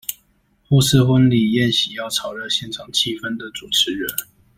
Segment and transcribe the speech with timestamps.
[0.67, 4.09] 或是婚禮宴席要炒熱現場氣氛的主持人